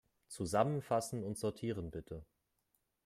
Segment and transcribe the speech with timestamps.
[0.29, 2.25] Zusammenfassen und sortieren, bitte.